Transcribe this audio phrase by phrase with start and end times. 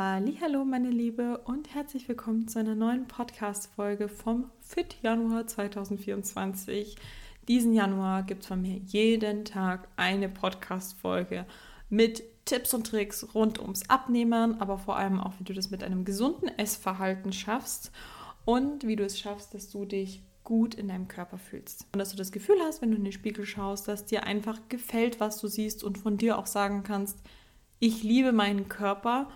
[0.00, 6.94] Hallo meine Liebe und herzlich willkommen zu einer neuen Podcast Folge vom Fit Januar 2024.
[7.48, 11.46] Diesen Januar gibt es von mir jeden Tag eine Podcast Folge
[11.90, 15.82] mit Tipps und Tricks rund ums Abnehmen, aber vor allem auch wie du das mit
[15.82, 17.90] einem gesunden Essverhalten schaffst
[18.44, 21.88] und wie du es schaffst, dass du dich gut in deinem Körper fühlst.
[21.92, 24.60] Und dass du das Gefühl hast, wenn du in den Spiegel schaust, dass dir einfach
[24.68, 27.18] gefällt, was du siehst und von dir auch sagen kannst,
[27.80, 29.28] ich liebe meinen Körper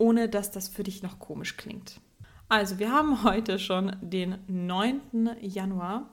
[0.00, 2.00] ohne dass das für dich noch komisch klingt.
[2.48, 5.00] Also, wir haben heute schon den 9.
[5.40, 6.10] Januar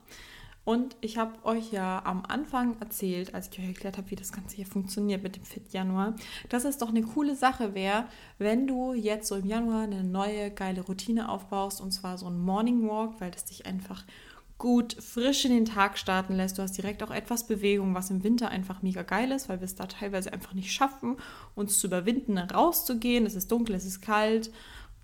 [0.67, 4.33] und ich habe euch ja am Anfang erzählt, als ich euch erklärt habe, wie das
[4.33, 6.13] Ganze hier funktioniert mit dem Fit Januar,
[6.49, 8.03] dass es doch eine coole Sache wäre,
[8.37, 12.37] wenn du jetzt so im Januar eine neue geile Routine aufbaust und zwar so ein
[12.37, 14.03] Morning Walk, weil das dich einfach
[14.57, 16.57] gut frisch in den Tag starten lässt.
[16.57, 19.65] Du hast direkt auch etwas Bewegung, was im Winter einfach mega geil ist, weil wir
[19.65, 21.17] es da teilweise einfach nicht schaffen,
[21.55, 23.25] uns zu überwinden, rauszugehen.
[23.25, 24.51] Es ist dunkel, es ist kalt.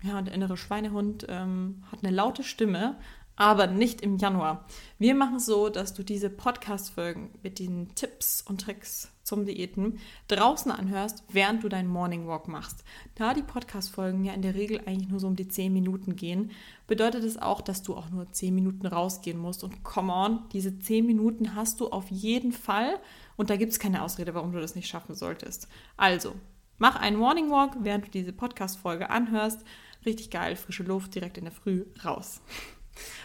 [0.02, 2.96] Ja, und der innere Schweinehund ähm, hat eine laute Stimme,
[3.36, 4.66] aber nicht im Januar.
[4.98, 9.98] Wir machen es so, dass du diese Podcast-Folgen mit den Tipps und Tricks zum Diäten
[10.28, 12.84] draußen anhörst, während du deinen Morning Walk machst.
[13.14, 16.52] Da die Podcast-Folgen ja in der Regel eigentlich nur so um die 10 Minuten gehen,
[16.86, 19.64] bedeutet es auch, dass du auch nur 10 Minuten rausgehen musst.
[19.64, 23.00] Und come on, diese 10 Minuten hast du auf jeden Fall
[23.36, 25.68] und da gibt es keine Ausrede, warum du das nicht schaffen solltest.
[25.96, 26.34] Also,
[26.78, 29.64] mach einen Morning Walk, während du diese Podcast-Folge anhörst.
[30.04, 32.42] Richtig geil, frische Luft direkt in der Früh raus.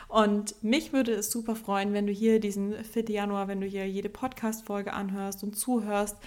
[0.08, 3.10] Und mich würde es super freuen, wenn du hier diesen 4.
[3.10, 6.18] Januar, wenn du hier jede Podcast-Folge anhörst und zuhörst,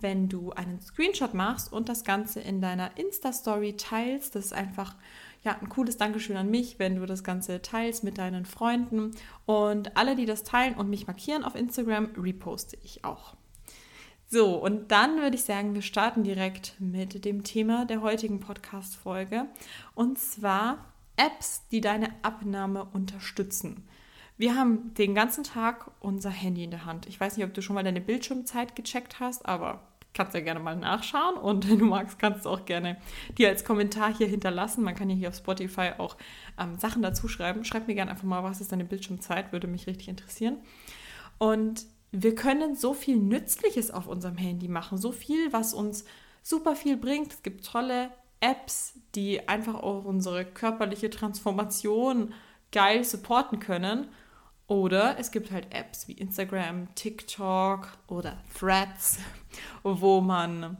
[0.00, 4.34] wenn du einen Screenshot machst und das Ganze in deiner Insta-Story teilst.
[4.34, 4.94] Das ist einfach
[5.42, 9.12] ja, ein cooles Dankeschön an mich, wenn du das Ganze teilst mit deinen Freunden.
[9.46, 13.36] Und alle, die das teilen und mich markieren auf Instagram, reposte ich auch.
[14.28, 19.46] So, und dann würde ich sagen, wir starten direkt mit dem Thema der heutigen Podcast-Folge.
[19.94, 20.84] Und zwar
[21.20, 23.86] Apps, die deine Abnahme unterstützen.
[24.38, 27.06] Wir haben den ganzen Tag unser Handy in der Hand.
[27.06, 29.82] Ich weiß nicht, ob du schon mal deine Bildschirmzeit gecheckt hast, aber
[30.14, 32.96] kannst ja gerne mal nachschauen und wenn du magst, kannst du auch gerne
[33.36, 34.82] dir als Kommentar hier hinterlassen.
[34.82, 36.16] Man kann ja hier auf Spotify auch
[36.58, 37.66] ähm, Sachen dazu schreiben.
[37.66, 40.56] Schreib mir gerne einfach mal, was ist deine Bildschirmzeit, würde mich richtig interessieren.
[41.36, 46.06] Und wir können so viel Nützliches auf unserem Handy machen, so viel, was uns
[46.42, 47.34] super viel bringt.
[47.34, 52.32] Es gibt tolle Apps, die einfach auch unsere körperliche Transformation
[52.72, 54.08] geil supporten können.
[54.66, 59.18] Oder es gibt halt Apps wie Instagram, TikTok oder Threads,
[59.82, 60.76] wo man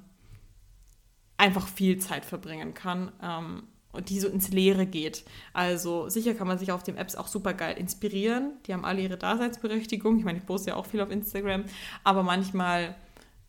[1.37, 5.25] einfach viel Zeit verbringen kann ähm, und die so ins Leere geht.
[5.53, 8.53] Also sicher kann man sich auf den Apps auch super geil inspirieren.
[8.67, 10.19] Die haben alle ihre Daseinsberechtigung.
[10.19, 11.65] Ich meine, ich poste ja auch viel auf Instagram,
[12.05, 12.95] aber manchmal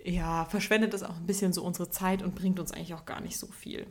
[0.03, 3.21] ja, verschwendet das auch ein bisschen so unsere Zeit und bringt uns eigentlich auch gar
[3.21, 3.85] nicht so viel.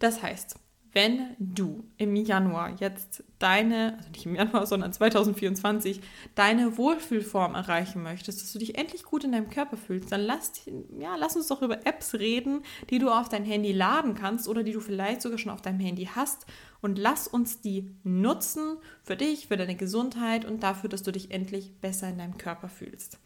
[0.00, 0.56] Das heißt,
[0.92, 6.00] wenn du im Januar jetzt deine, also nicht im Januar, sondern 2024,
[6.34, 10.52] deine Wohlfühlform erreichen möchtest, dass du dich endlich gut in deinem Körper fühlst, dann lass,
[10.98, 14.64] ja, lass uns doch über Apps reden, die du auf dein Handy laden kannst oder
[14.64, 16.46] die du vielleicht sogar schon auf deinem Handy hast
[16.80, 21.30] und lass uns die nutzen für dich, für deine Gesundheit und dafür, dass du dich
[21.30, 23.18] endlich besser in deinem Körper fühlst.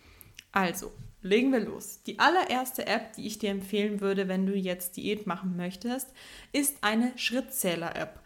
[0.52, 0.92] Also,
[1.24, 2.02] legen wir los.
[2.06, 6.12] Die allererste App, die ich dir empfehlen würde, wenn du jetzt Diät machen möchtest,
[6.52, 8.20] ist eine Schrittzähler-App.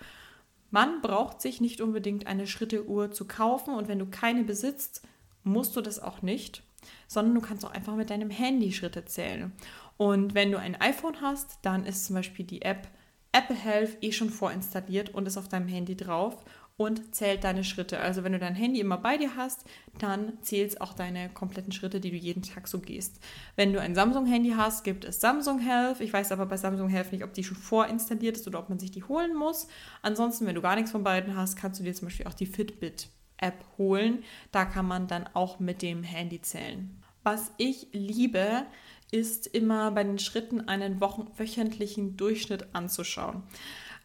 [0.71, 5.03] Man braucht sich nicht unbedingt eine Schritteuhr zu kaufen und wenn du keine besitzt,
[5.45, 6.63] musst du das auch nicht,
[7.07, 9.53] sondern du kannst auch einfach mit deinem Handy Schritte zählen.
[9.97, 12.89] Und wenn du ein iPhone hast, dann ist zum Beispiel die App
[13.31, 16.45] Apple Health eh schon vorinstalliert und ist auf deinem Handy drauf
[16.79, 17.99] und zählt deine Schritte.
[17.99, 19.65] Also wenn du dein Handy immer bei dir hast,
[19.99, 23.19] dann zählt es auch deine kompletten Schritte, die du jeden Tag so gehst.
[23.57, 26.01] Wenn du ein Samsung-Handy hast, gibt es Samsung Health.
[26.01, 28.79] Ich weiß aber bei Samsung Health nicht, ob die schon vorinstalliert ist oder ob man
[28.79, 29.67] sich die holen muss.
[30.03, 32.47] Ansonsten, wenn du gar nichts von beiden hast, kannst du dir zum Beispiel auch die
[32.47, 34.23] Fitbit-App holen.
[34.53, 37.03] Da kann man dann auch mit dem Handy zählen.
[37.25, 38.67] Was ich liebe,
[39.11, 43.43] ist immer bei den Schritten einen wöchentlichen Durchschnitt anzuschauen.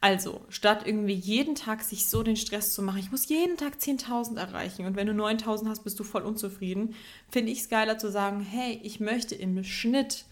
[0.03, 3.75] Also, statt irgendwie jeden Tag sich so den Stress zu machen, ich muss jeden Tag
[3.75, 6.93] 10.000 erreichen und wenn du 9.000 hast, bist du voll unzufrieden,
[7.29, 10.25] finde ich es geiler zu sagen, hey, ich möchte im Schnitt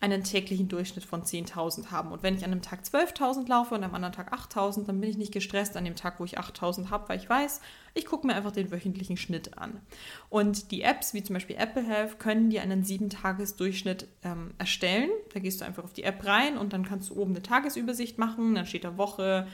[0.00, 2.12] einen täglichen Durchschnitt von 10.000 haben.
[2.12, 5.08] Und wenn ich an einem Tag 12.000 laufe und am anderen Tag 8.000, dann bin
[5.08, 7.60] ich nicht gestresst an dem Tag, wo ich 8.000 habe, weil ich weiß,
[7.94, 9.80] ich gucke mir einfach den wöchentlichen Schnitt an.
[10.28, 15.10] Und die Apps, wie zum Beispiel Apple Health, können dir einen 7-Tages-Durchschnitt ähm, erstellen.
[15.32, 18.18] Da gehst du einfach auf die App rein und dann kannst du oben eine Tagesübersicht
[18.18, 18.54] machen.
[18.54, 19.46] Dann steht da Woche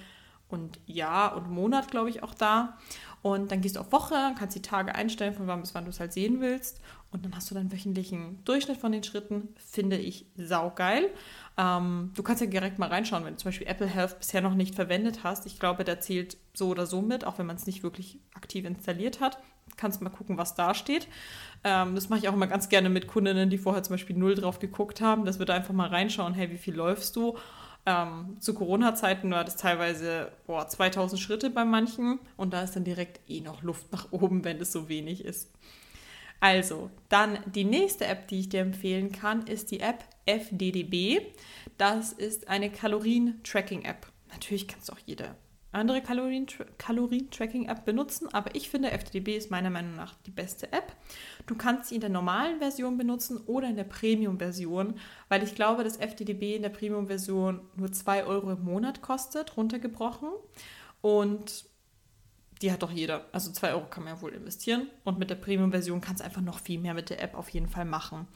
[0.48, 2.78] und Jahr und Monat, glaube ich, auch da.
[3.22, 5.90] Und dann gehst du auf Woche, kannst die Tage einstellen, von wann bis wann du
[5.90, 6.80] es halt sehen willst.
[7.12, 9.48] Und dann hast du dann wöchentlichen Durchschnitt von den Schritten.
[9.56, 11.10] Finde ich saugeil.
[11.58, 14.54] Ähm, du kannst ja direkt mal reinschauen, wenn du zum Beispiel Apple Health bisher noch
[14.54, 15.44] nicht verwendet hast.
[15.44, 18.64] Ich glaube, der zählt so oder so mit, auch wenn man es nicht wirklich aktiv
[18.64, 19.38] installiert hat.
[19.76, 21.06] Kannst mal gucken, was da steht.
[21.64, 24.34] Ähm, das mache ich auch immer ganz gerne mit Kundinnen, die vorher zum Beispiel null
[24.34, 25.26] drauf geguckt haben.
[25.26, 27.36] Das wird einfach mal reinschauen, hey, wie viel läufst du?
[27.84, 32.84] Ähm, zu Corona-Zeiten war das teilweise boah, 2000 Schritte bei manchen und da ist dann
[32.84, 35.50] direkt eh noch Luft nach oben, wenn es so wenig ist.
[36.42, 41.20] Also, dann die nächste App, die ich dir empfehlen kann, ist die App FDDB.
[41.78, 44.08] Das ist eine Kalorien-Tracking-App.
[44.32, 45.36] Natürlich kannst du auch jede
[45.70, 50.96] andere Kalorien-Tracking-App benutzen, aber ich finde, FDDB ist meiner Meinung nach die beste App.
[51.46, 54.94] Du kannst sie in der normalen Version benutzen oder in der Premium-Version,
[55.28, 60.30] weil ich glaube, dass FDDB in der Premium-Version nur 2 Euro im Monat kostet, runtergebrochen.
[61.02, 61.66] Und
[62.62, 63.26] die hat doch jeder.
[63.32, 64.88] Also 2 Euro kann man ja wohl investieren.
[65.04, 67.68] Und mit der Premium-Version kannst du einfach noch viel mehr mit der App auf jeden
[67.68, 68.28] Fall machen.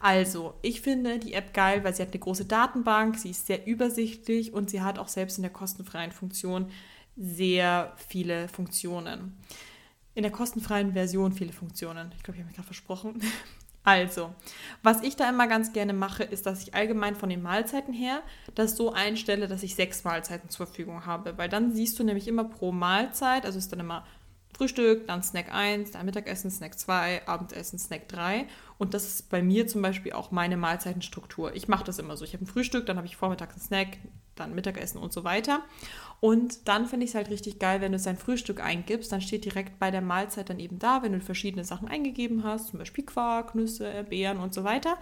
[0.00, 3.66] Also, ich finde die App geil, weil sie hat eine große Datenbank, sie ist sehr
[3.66, 6.70] übersichtlich und sie hat auch selbst in der kostenfreien Funktion
[7.16, 9.36] sehr viele Funktionen.
[10.14, 12.10] In der kostenfreien Version viele Funktionen.
[12.16, 13.20] Ich glaube, ich habe mich gerade versprochen.
[13.86, 14.34] Also,
[14.82, 18.20] was ich da immer ganz gerne mache, ist, dass ich allgemein von den Mahlzeiten her
[18.56, 21.38] das so einstelle, dass ich sechs Mahlzeiten zur Verfügung habe.
[21.38, 24.04] Weil dann siehst du nämlich immer pro Mahlzeit, also ist dann immer
[24.56, 28.48] Frühstück, dann Snack 1, dann Mittagessen, Snack 2, Abendessen, Snack 3.
[28.76, 31.54] Und das ist bei mir zum Beispiel auch meine Mahlzeitenstruktur.
[31.54, 32.24] Ich mache das immer so.
[32.24, 33.98] Ich habe ein Frühstück, dann habe ich vormittags einen Snack,
[34.34, 35.62] dann Mittagessen und so weiter.
[36.26, 39.44] Und dann finde ich es halt richtig geil, wenn du sein Frühstück eingibst, dann steht
[39.44, 43.04] direkt bei der Mahlzeit dann eben da, wenn du verschiedene Sachen eingegeben hast, zum Beispiel
[43.04, 44.98] Quark, Nüsse, Beeren und so weiter,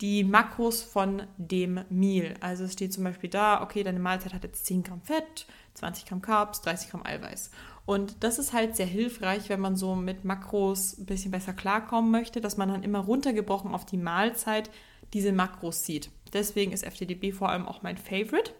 [0.00, 2.34] die Makros von dem Meal.
[2.38, 6.06] Also es steht zum Beispiel da, okay, deine Mahlzeit hat jetzt 10 Gramm Fett, 20
[6.06, 7.50] Gramm Carbs, 30 Gramm Eiweiß.
[7.84, 12.12] Und das ist halt sehr hilfreich, wenn man so mit Makros ein bisschen besser klarkommen
[12.12, 14.70] möchte, dass man dann immer runtergebrochen auf die Mahlzeit
[15.12, 16.08] diese Makros sieht.
[16.32, 18.52] Deswegen ist FTDB vor allem auch mein Favorite.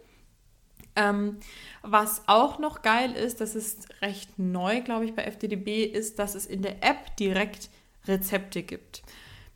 [0.96, 1.36] Ähm,
[1.82, 6.34] was auch noch geil ist, das ist recht neu, glaube ich, bei FTDB, ist, dass
[6.34, 7.68] es in der App direkt
[8.06, 9.02] Rezepte gibt.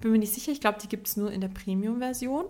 [0.00, 2.46] Bin mir nicht sicher, ich glaube, die gibt es nur in der Premium-Version.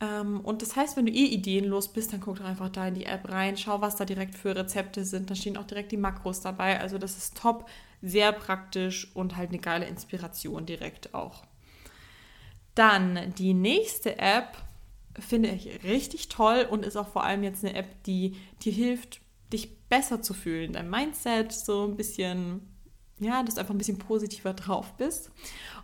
[0.00, 2.94] Ähm, und das heißt, wenn du eh ideenlos bist, dann guck doch einfach da in
[2.94, 5.30] die App rein, schau, was da direkt für Rezepte sind.
[5.30, 6.80] Da stehen auch direkt die Makros dabei.
[6.80, 7.68] Also das ist top,
[8.02, 11.44] sehr praktisch und halt eine geile Inspiration direkt auch.
[12.74, 14.58] Dann die nächste App
[15.18, 19.20] finde ich richtig toll und ist auch vor allem jetzt eine App, die dir hilft,
[19.52, 22.62] dich besser zu fühlen, dein Mindset so ein bisschen,
[23.20, 25.30] ja, dass du einfach ein bisschen positiver drauf bist.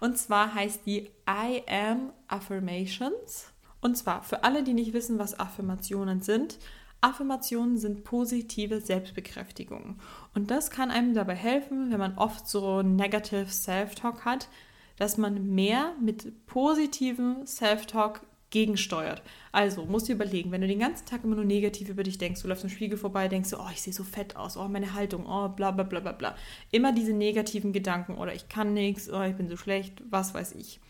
[0.01, 3.53] Und zwar heißt die I Am Affirmations.
[3.81, 6.59] Und zwar für alle, die nicht wissen, was Affirmationen sind.
[7.01, 10.01] Affirmationen sind positive Selbstbekräftigungen.
[10.35, 14.49] Und das kann einem dabei helfen, wenn man oft so negative Self-Talk hat,
[14.97, 19.23] dass man mehr mit positivem Self-Talk gegensteuert.
[19.53, 22.43] Also musst du überlegen, wenn du den ganzen Tag immer nur negativ über dich denkst,
[22.43, 24.95] du läufst im Spiegel vorbei, denkst du, oh, ich sehe so fett aus, oh, meine
[24.95, 26.37] Haltung, oh, bla bla bla bla bla.
[26.71, 30.55] Immer diese negativen Gedanken oder ich kann nichts, oh, ich bin so schlecht, was weiß
[30.57, 30.81] ich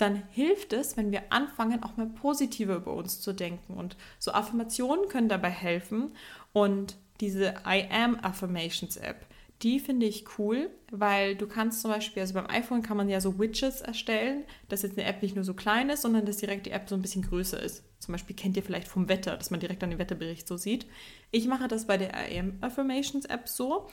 [0.00, 3.74] dann hilft es, wenn wir anfangen, auch mal positiver über uns zu denken.
[3.74, 6.12] Und so Affirmationen können dabei helfen.
[6.52, 9.26] Und diese I Am Affirmations App,
[9.62, 13.20] die finde ich cool, weil du kannst zum Beispiel, also beim iPhone kann man ja
[13.20, 16.66] so Widgets erstellen, dass jetzt eine App nicht nur so klein ist, sondern dass direkt
[16.66, 17.84] die App so ein bisschen größer ist.
[17.98, 20.86] Zum Beispiel kennt ihr vielleicht vom Wetter, dass man direkt an den Wetterbericht so sieht.
[21.30, 23.88] Ich mache das bei der Am Affirmations App so.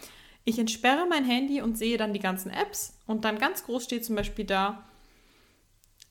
[0.45, 4.05] Ich entsperre mein Handy und sehe dann die ganzen Apps und dann ganz groß steht
[4.05, 4.87] zum Beispiel da,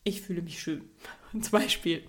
[0.04, 0.88] ich fühle mich schön.
[1.32, 2.06] Zum Beispiel.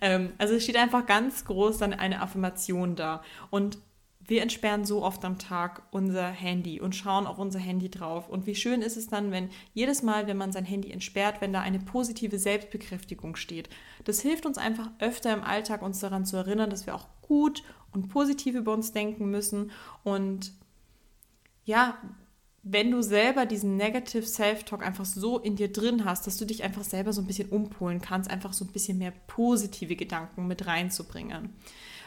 [0.00, 3.22] Ähm, also es steht einfach ganz groß dann eine Affirmation da.
[3.50, 3.78] Und
[4.26, 8.28] wir entsperren so oft am Tag unser Handy und schauen auf unser Handy drauf.
[8.28, 11.52] Und wie schön ist es dann, wenn jedes Mal, wenn man sein Handy entsperrt, wenn
[11.52, 13.68] da eine positive Selbstbekräftigung steht.
[14.04, 17.62] Das hilft uns einfach öfter im Alltag, uns daran zu erinnern, dass wir auch gut
[17.92, 19.70] und positiv über uns denken müssen.
[20.04, 20.52] Und
[21.64, 21.98] ja,
[22.62, 26.62] wenn du selber diesen Negative Self-Talk einfach so in dir drin hast, dass du dich
[26.62, 30.66] einfach selber so ein bisschen umpolen kannst, einfach so ein bisschen mehr positive Gedanken mit
[30.66, 31.50] reinzubringen.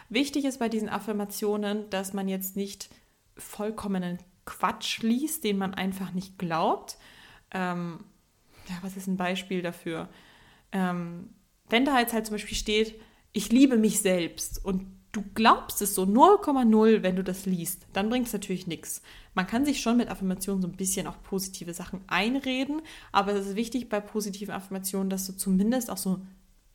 [0.10, 2.90] Wichtig ist bei diesen Affirmationen, dass man jetzt nicht
[3.38, 6.98] vollkommenen Quatsch liest, den man einfach nicht glaubt.
[7.52, 8.04] Ähm,
[8.70, 10.10] ja, was ist ein Beispiel dafür?
[10.72, 11.30] Ähm,
[11.70, 13.00] wenn da jetzt halt zum Beispiel steht,
[13.32, 18.10] ich liebe mich selbst und du glaubst es so 0,0, wenn du das liest, dann
[18.10, 19.02] bringt es natürlich nichts.
[19.34, 22.82] Man kann sich schon mit Affirmationen so ein bisschen auch positive Sachen einreden,
[23.12, 26.22] aber es ist wichtig bei positiven Affirmationen, dass du zumindest auch so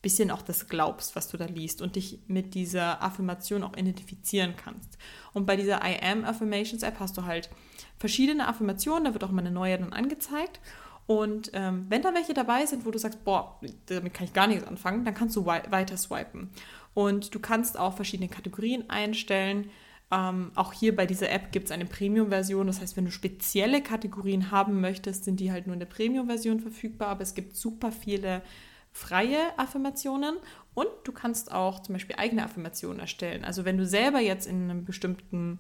[0.02, 4.54] bisschen auch das glaubst, was du da liest und dich mit dieser Affirmation auch identifizieren
[4.57, 4.97] kannst.
[5.33, 7.50] Und bei dieser I Am Affirmations App hast du halt
[7.99, 10.61] verschiedene Affirmationen, da wird auch mal eine neue dann angezeigt.
[11.07, 14.47] Und ähm, wenn da welche dabei sind, wo du sagst, boah, damit kann ich gar
[14.47, 16.50] nichts anfangen, dann kannst du weiter swipen.
[16.95, 19.71] Und du kannst auch verschiedene Kategorien einstellen.
[20.12, 22.66] Ähm, auch hier bei dieser App gibt es eine Premium-Version.
[22.66, 26.61] Das heißt, wenn du spezielle Kategorien haben möchtest, sind die halt nur in der Premium-Version
[26.61, 27.09] verfügbar.
[27.09, 28.42] Aber es gibt super viele
[28.92, 30.37] freie Affirmationen
[30.75, 33.44] und du kannst auch zum Beispiel eigene Affirmationen erstellen.
[33.44, 35.59] Also wenn du selber jetzt in einem bestimmten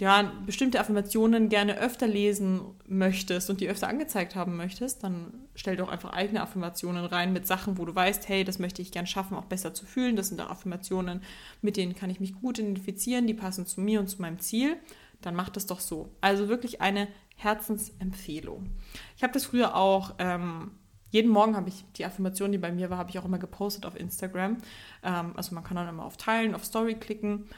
[0.00, 5.76] ja, bestimmte Affirmationen gerne öfter lesen möchtest und die öfter angezeigt haben möchtest, dann stell
[5.76, 9.06] doch einfach eigene Affirmationen rein mit Sachen, wo du weißt, hey, das möchte ich gern
[9.06, 10.16] schaffen, auch besser zu fühlen.
[10.16, 11.22] Das sind da Affirmationen,
[11.62, 14.76] mit denen kann ich mich gut identifizieren, die passen zu mir und zu meinem Ziel.
[15.20, 16.10] Dann mach das doch so.
[16.20, 17.06] Also wirklich eine
[17.36, 18.70] Herzensempfehlung.
[19.16, 20.72] Ich habe das früher auch ähm,
[21.14, 23.86] jeden Morgen habe ich die Affirmation, die bei mir war, habe ich auch immer gepostet
[23.86, 24.58] auf Instagram.
[25.04, 27.48] Ähm, also man kann dann immer auf Teilen, auf Story klicken.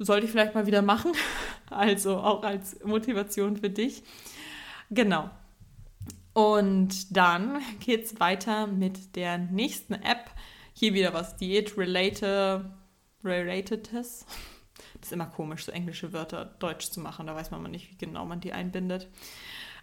[0.00, 1.12] Sollte ich vielleicht mal wieder machen.
[1.70, 4.02] Also auch als Motivation für dich.
[4.90, 5.28] Genau.
[6.32, 10.30] Und dann geht es weiter mit der nächsten App.
[10.72, 12.64] Hier wieder was Diät-related.
[13.22, 14.24] Relatedes.
[15.00, 17.26] Das ist immer komisch, so englische Wörter deutsch zu machen.
[17.26, 19.08] Da weiß man nicht, wie genau man die einbindet.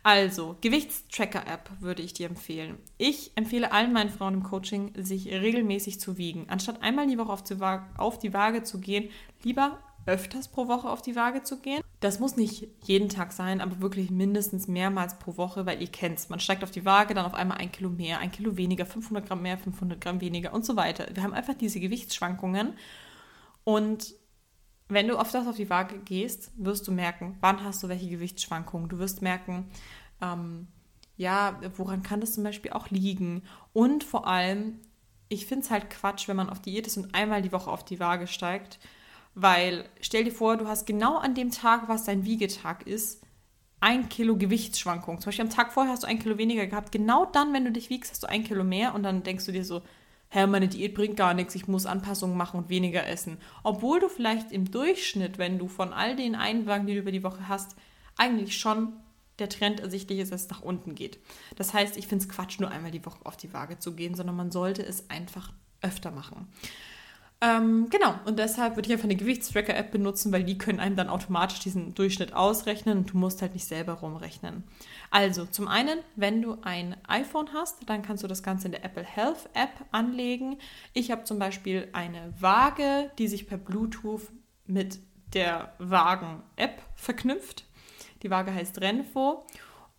[0.04, 2.78] Also, Gewichtstracker-App würde ich dir empfehlen.
[3.00, 6.46] Ich empfehle allen meinen Frauen im Coaching, sich regelmäßig zu wiegen.
[6.48, 9.10] Anstatt einmal die Woche auf die, Waage, auf die Waage zu gehen,
[9.42, 11.82] lieber öfters pro Woche auf die Waage zu gehen.
[12.00, 16.20] Das muss nicht jeden Tag sein, aber wirklich mindestens mehrmals pro Woche, weil ihr kennt
[16.20, 16.30] es.
[16.30, 19.26] Man steigt auf die Waage, dann auf einmal ein Kilo mehr, ein Kilo weniger, 500
[19.26, 21.08] Gramm mehr, 500 Gramm weniger und so weiter.
[21.14, 22.74] Wir haben einfach diese Gewichtsschwankungen
[23.64, 24.14] und
[24.88, 28.90] wenn du oft auf die Waage gehst, wirst du merken, wann hast du welche Gewichtsschwankungen.
[28.90, 29.68] Du wirst merken,
[30.22, 30.68] ähm,
[31.18, 33.44] ja, woran kann das zum Beispiel auch liegen?
[33.74, 34.80] Und vor allem,
[35.30, 37.84] ich finde es halt Quatsch, wenn man auf Diät ist und einmal die Woche auf
[37.84, 38.80] die Waage steigt.
[39.34, 43.22] Weil stell dir vor, du hast genau an dem Tag, was dein Wiegetag ist,
[43.80, 45.20] ein Kilo Gewichtsschwankung.
[45.20, 46.92] Zum Beispiel am Tag vorher hast du ein Kilo weniger gehabt.
[46.92, 49.52] Genau dann, wenn du dich wiegst, hast du ein Kilo mehr und dann denkst du
[49.52, 49.82] dir so,
[50.36, 53.38] hä, meine Diät bringt gar nichts, ich muss Anpassungen machen und weniger essen.
[53.64, 57.24] Obwohl du vielleicht im Durchschnitt, wenn du von all den Einwagen, die du über die
[57.24, 57.76] Woche hast,
[58.18, 58.94] eigentlich schon
[59.40, 61.20] der Trend ersichtlich ist, dass es nach unten geht.
[61.56, 64.16] Das heißt, ich finde es Quatsch, nur einmal die Woche auf die Waage zu gehen,
[64.16, 65.52] sondern man sollte es einfach
[65.82, 66.48] öfter machen.
[67.42, 71.10] Ähm, genau, und deshalb würde ich einfach eine Gewichtstracker-App benutzen, weil die können einem dann
[71.10, 74.64] automatisch diesen Durchschnitt ausrechnen und du musst halt nicht selber rumrechnen.
[75.16, 78.84] Also, zum einen, wenn du ein iPhone hast, dann kannst du das Ganze in der
[78.84, 80.58] Apple Health App anlegen.
[80.92, 84.24] Ich habe zum Beispiel eine Waage, die sich per Bluetooth
[84.66, 85.00] mit
[85.34, 87.64] der Wagen-App verknüpft.
[88.24, 89.46] Die Waage heißt Renfo.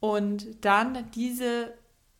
[0.00, 1.72] Und dann diese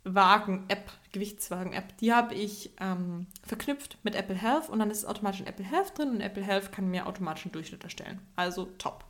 [0.05, 5.41] Wagen-App, Gewichtswagen-App, die habe ich ähm, verknüpft mit Apple Health und dann ist es automatisch
[5.41, 8.21] in Apple Health drin und Apple Health kann mir automatisch einen Durchschnitt erstellen.
[8.37, 9.05] Also top.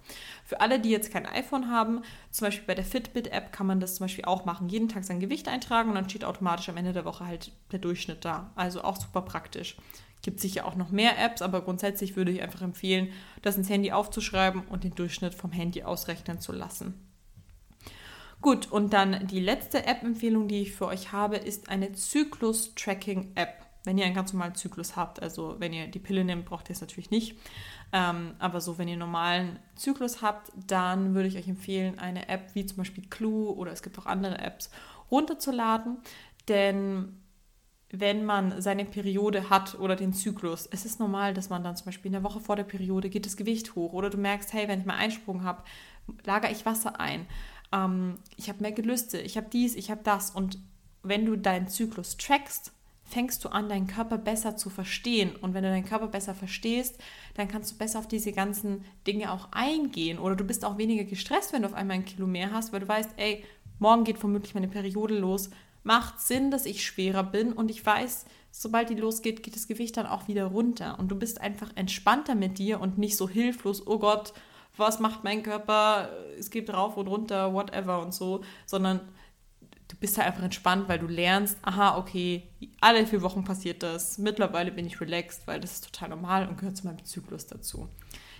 [0.44, 3.96] Für alle, die jetzt kein iPhone haben, zum Beispiel bei der Fitbit-App kann man das
[3.96, 4.68] zum Beispiel auch machen.
[4.68, 7.80] Jeden Tag sein Gewicht eintragen und dann steht automatisch am Ende der Woche halt der
[7.80, 8.52] Durchschnitt da.
[8.54, 9.76] Also auch super praktisch.
[10.22, 13.08] Gibt sicher auch noch mehr Apps, aber grundsätzlich würde ich einfach empfehlen,
[13.42, 17.05] das ins Handy aufzuschreiben und den Durchschnitt vom Handy ausrechnen zu lassen.
[18.46, 23.66] Gut, und dann die letzte App-Empfehlung, die ich für euch habe, ist eine Zyklus-Tracking-App.
[23.82, 26.74] Wenn ihr einen ganz normalen Zyklus habt, also wenn ihr die Pille nehmt, braucht ihr
[26.74, 27.36] es natürlich nicht.
[27.92, 32.28] Ähm, aber so, wenn ihr einen normalen Zyklus habt, dann würde ich euch empfehlen, eine
[32.28, 34.70] App wie zum Beispiel Clue oder es gibt auch andere Apps
[35.10, 35.96] runterzuladen.
[36.46, 37.20] Denn
[37.90, 41.86] wenn man seine Periode hat oder den Zyklus, es ist normal, dass man dann zum
[41.86, 44.68] Beispiel in der Woche vor der Periode geht das Gewicht hoch oder du merkst, hey,
[44.68, 45.62] wenn ich mal Einsprung habe,
[46.24, 47.26] lagere ich Wasser ein,
[47.72, 50.58] ähm, ich habe mehr Gelüste, ich habe dies, ich habe das und
[51.02, 52.72] wenn du deinen Zyklus trackst,
[53.04, 55.36] fängst du an, deinen Körper besser zu verstehen.
[55.36, 56.98] Und wenn du deinen Körper besser verstehst,
[57.34, 60.18] dann kannst du besser auf diese ganzen Dinge auch eingehen.
[60.18, 62.80] Oder du bist auch weniger gestresst, wenn du auf einmal ein Kilo mehr hast, weil
[62.80, 63.44] du weißt, ey,
[63.78, 65.50] morgen geht vermutlich meine Periode los
[65.86, 69.96] macht Sinn, dass ich schwerer bin und ich weiß, sobald die losgeht, geht das Gewicht
[69.96, 73.86] dann auch wieder runter und du bist einfach entspannter mit dir und nicht so hilflos,
[73.86, 74.32] oh Gott,
[74.76, 79.00] was macht mein Körper, es geht rauf und runter, whatever und so, sondern
[79.88, 82.48] du bist halt einfach entspannt, weil du lernst, aha, okay,
[82.80, 86.58] alle vier Wochen passiert das, mittlerweile bin ich relaxed, weil das ist total normal und
[86.58, 87.88] gehört zu meinem Zyklus dazu.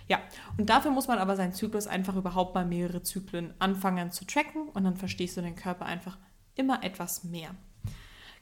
[0.07, 0.19] Ja,
[0.57, 4.69] und dafür muss man aber seinen Zyklus einfach überhaupt mal mehrere Zyklen anfangen zu tracken
[4.69, 6.17] und dann verstehst du den Körper einfach
[6.55, 7.51] immer etwas mehr.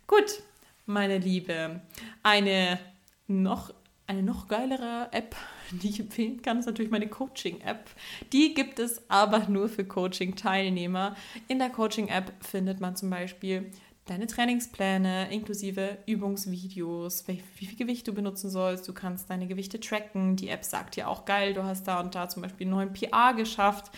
[0.07, 0.43] Gut,
[0.85, 1.81] meine Liebe,
[2.21, 2.79] eine
[3.27, 3.73] noch,
[4.05, 5.35] eine noch geilere App,
[5.71, 7.89] die ich empfehlen kann, ist natürlich meine Coaching-App.
[8.33, 11.15] Die gibt es aber nur für Coaching-Teilnehmer.
[11.47, 13.71] In der Coaching-App findet man zum Beispiel
[14.05, 18.87] deine Trainingspläne inklusive Übungsvideos, wie, viel Gewicht du benutzen sollst.
[18.87, 20.35] Du kannst deine Gewichte tracken.
[20.35, 22.93] Die App sagt dir auch geil, du hast da und da zum Beispiel einen neuen
[22.93, 23.91] PA geschafft.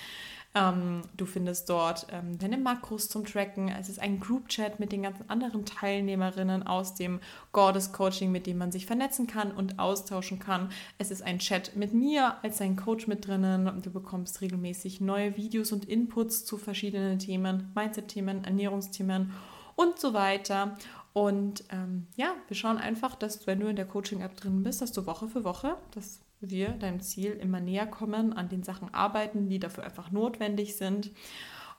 [0.55, 3.69] Ähm, du findest dort ähm, deine Makros zum Tracken.
[3.69, 7.19] Es ist ein Group-Chat mit den ganzen anderen Teilnehmerinnen aus dem
[7.51, 10.69] Goddess Coaching, mit dem man sich vernetzen kann und austauschen kann.
[10.97, 13.81] Es ist ein Chat mit mir als dein Coach mit drinnen.
[13.81, 19.33] Du bekommst regelmäßig neue Videos und Inputs zu verschiedenen Themen, Mindset-Themen, Ernährungsthemen
[19.75, 20.77] und so weiter.
[21.13, 24.91] Und ähm, ja, wir schauen einfach, dass wenn du in der Coaching-App drin bist, dass
[24.91, 29.49] du Woche für Woche, dass wir deinem Ziel immer näher kommen, an den Sachen arbeiten,
[29.49, 31.11] die dafür einfach notwendig sind.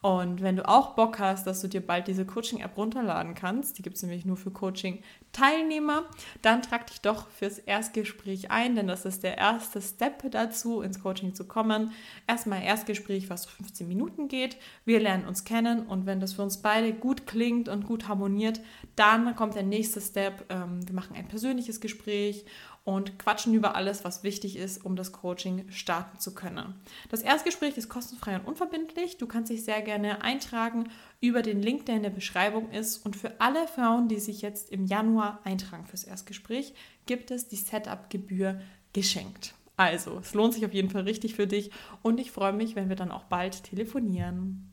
[0.01, 3.83] Und wenn du auch Bock hast, dass du dir bald diese Coaching-App runterladen kannst, die
[3.83, 6.05] gibt es nämlich nur für Coaching-Teilnehmer,
[6.41, 11.03] dann trag dich doch fürs Erstgespräch ein, denn das ist der erste Step dazu, ins
[11.03, 11.91] Coaching zu kommen.
[12.29, 14.57] Erstmal Erstgespräch, was so 15 Minuten geht.
[14.85, 18.61] Wir lernen uns kennen und wenn das für uns beide gut klingt und gut harmoniert,
[18.95, 20.45] dann kommt der nächste Step.
[20.49, 22.45] Ähm, wir machen ein persönliches Gespräch
[22.89, 26.73] und quatschen über alles, was wichtig ist, um das Coaching starten zu können.
[27.11, 29.19] Das Erstgespräch ist kostenfrei und unverbindlich.
[29.19, 30.89] Du kannst dich sehr gerne eintragen
[31.21, 33.05] über den Link, der in der Beschreibung ist.
[33.05, 36.73] Und für alle Frauen, die sich jetzt im Januar eintragen fürs Erstgespräch,
[37.05, 38.59] gibt es die Setup-Gebühr
[38.95, 39.53] geschenkt.
[39.77, 42.89] Also, es lohnt sich auf jeden Fall richtig für dich und ich freue mich, wenn
[42.89, 44.67] wir dann auch bald telefonieren.